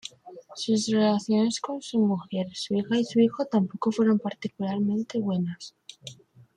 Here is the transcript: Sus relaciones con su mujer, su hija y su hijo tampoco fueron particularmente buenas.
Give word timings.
Sus 0.55 0.87
relaciones 0.87 1.59
con 1.61 1.79
su 1.79 1.99
mujer, 1.99 2.47
su 2.55 2.73
hija 2.73 2.97
y 2.97 3.05
su 3.05 3.19
hijo 3.19 3.45
tampoco 3.45 3.91
fueron 3.91 4.17
particularmente 4.17 5.19
buenas. 5.19 5.75